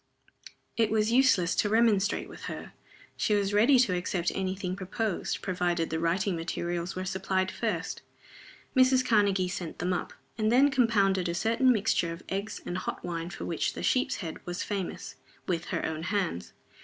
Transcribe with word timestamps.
It 0.77 0.89
was 0.89 1.11
useless 1.11 1.53
to 1.57 1.69
remonstrate 1.69 2.27
with 2.27 2.45
her. 2.45 2.73
She 3.15 3.35
was 3.35 3.53
ready 3.53 3.77
to 3.77 3.95
accept 3.95 4.31
any 4.33 4.55
thing 4.55 4.75
proposed, 4.75 5.43
provided 5.43 5.91
the 5.91 5.99
writing 5.99 6.35
materials 6.35 6.95
were 6.95 7.05
supplied 7.05 7.51
first. 7.51 8.01
Mrs. 8.75 9.05
Karnegie 9.05 9.47
sent 9.47 9.77
them 9.77 9.93
up, 9.93 10.13
and 10.39 10.51
then 10.51 10.71
compounded 10.71 11.29
a 11.29 11.35
certain 11.35 11.71
mixture 11.71 12.11
of 12.11 12.23
eggs 12.29 12.59
and 12.65 12.79
hot 12.79 13.05
wine 13.05 13.29
for 13.29 13.45
which 13.45 13.73
The 13.73 13.83
Sheep's 13.83 14.15
Head 14.25 14.43
was 14.43 14.63
famous, 14.63 15.17
with 15.47 15.65
her 15.65 15.85
own 15.85 16.01
hands. 16.01 16.53